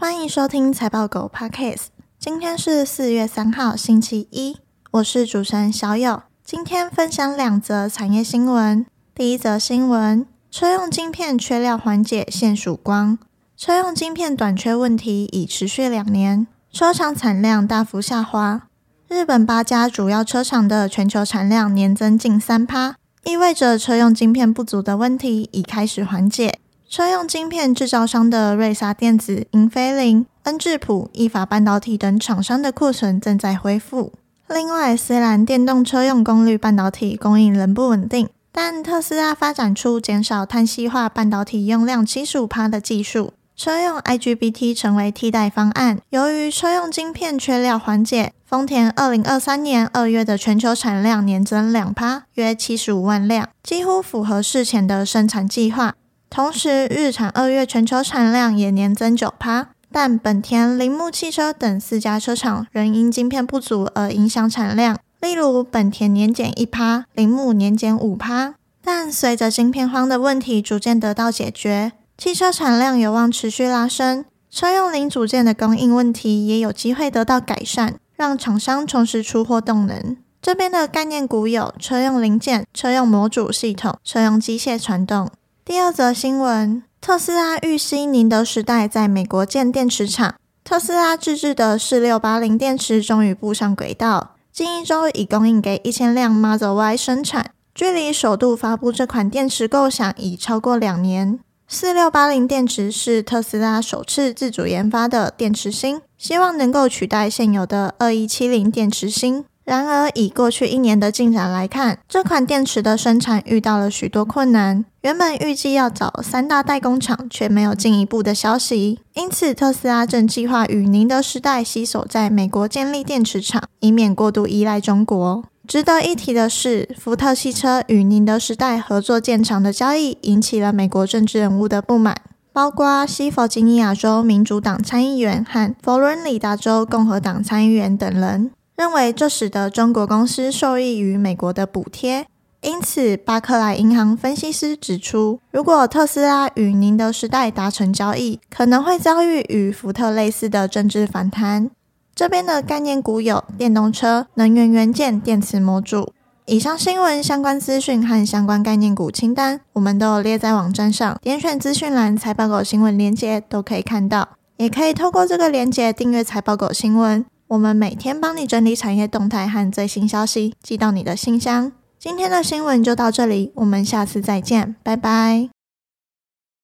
[0.00, 1.86] 欢迎收听财报狗 Podcast。
[2.20, 4.56] 今天是四月三号，星期一，
[4.92, 6.22] 我是主持人小友。
[6.44, 8.86] 今天分享两则产业新闻。
[9.12, 13.18] 第一则新闻：车用晶片缺料缓解现曙光。
[13.56, 18.68] 车用晶片短缺问题已持续两年，车厂产量大幅下滑。
[19.08, 22.94] 日本八家主要车厂的全球产量年增近三趴，
[23.24, 26.60] 意味着车用晶片不足的问题已开始缓解。
[26.90, 34.14] 车用晶片制造商的瑞萨电子、英飞凌、恩智浦、意法半导体等厂商的库存正在恢复。
[34.48, 45.98] 另外，虽然电动车用功率半导体供应仍不稳定，但特斯拉发展出减少碳矽化半导体用量七十五趴的技术，车用 IGBT 成为替代方案。
[46.08, 55.94] 由于车用晶片缺料缓解，丰田二零二三年二月的全球产量年增两趴，约七十五万辆，几乎符合事前的生产计划。
[56.30, 64.98] 同时，日产二月全球产量也年增九趴，但本田、铃木汽车等四家车厂仍因晶片不足而影响产量。
[65.20, 68.54] 例如，本田年减一趴，铃木年减五趴。
[68.84, 80.16] 但随着晶片荒的问题逐渐得到解决，汽车产量有望持续拉升，车用零组件的供应问题也有机会得到改善，让厂商重拾出货动能。
[80.40, 85.28] 这边的概念股有车用零件、车用模组系统、车用机械传动。
[85.68, 90.36] 第二则新闻：特斯拉预携宁德时代在美国建电池厂。
[90.64, 97.50] 特斯拉自制的四六八零电池终于步上轨道，近一周已供应给一千辆 Model Y 生产。
[97.74, 101.38] 距离首度发布这款电池构想已超过两年。
[101.68, 109.44] 四六八零电池是特斯拉首次自主研发的电池芯，希望能够取代现有的二一七零电池芯。
[109.68, 114.82] 然而，以过去一年的进展来看，这款电池的生产遇到了许多困难。
[115.02, 118.98] 原本预计要找三大代工厂，却没有进一步的消息。
[119.12, 125.44] 因此，特斯拉正计划与宁德时代携手在美国建立电池厂，以免过度依赖中国。
[125.66, 132.16] 值得一提的是，福特汽车与宁德时代合作建厂的交易，引起了美国政治人物的不满，
[132.54, 138.50] 包括西弗吉尼亚州民主党参议员和佛罗里达州共和党参议员等人。
[138.78, 142.26] 认为这使得中国公司受益于美国的补贴，
[142.60, 151.68] 因此巴克莱银行分析师指出，如果特斯拉与宁德时代达成交易，可能会遭遇与福特类似的政治反弹。
[152.14, 156.12] 这边的概念股有电动车、能源元件、电池模组。
[156.46, 167.26] 以上新闻相关资讯和相关概念股清单，我们都有列在网站上，点选资讯栏财报狗新闻链接都可以看到，也可以透过这个链接订阅财报狗新闻。
[167.48, 171.72] 我们每天帮你整理产业动态和最新消息，寄到你的信箱。
[171.98, 175.57] 今天的新闻就到这里，我们下次再见，拜拜。